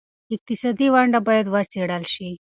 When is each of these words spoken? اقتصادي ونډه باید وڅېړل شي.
اقتصادي 0.35 0.87
ونډه 0.93 1.19
باید 1.27 1.45
وڅېړل 1.53 2.03
شي. 2.13 2.29